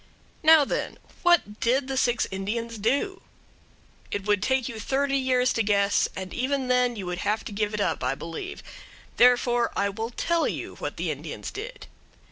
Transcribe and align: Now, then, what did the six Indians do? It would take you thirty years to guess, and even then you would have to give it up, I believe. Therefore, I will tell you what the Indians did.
Now, 0.41 0.65
then, 0.65 0.97
what 1.21 1.59
did 1.59 1.87
the 1.87 1.95
six 1.95 2.25
Indians 2.31 2.79
do? 2.79 3.21
It 4.09 4.25
would 4.25 4.41
take 4.41 4.67
you 4.67 4.79
thirty 4.79 5.15
years 5.15 5.53
to 5.53 5.61
guess, 5.61 6.09
and 6.15 6.33
even 6.33 6.69
then 6.69 6.95
you 6.95 7.05
would 7.05 7.19
have 7.19 7.43
to 7.45 7.51
give 7.51 7.75
it 7.75 7.81
up, 7.81 8.03
I 8.03 8.15
believe. 8.15 8.63
Therefore, 9.17 9.71
I 9.75 9.89
will 9.89 10.09
tell 10.09 10.47
you 10.47 10.73
what 10.77 10.97
the 10.97 11.11
Indians 11.11 11.51
did. 11.51 11.85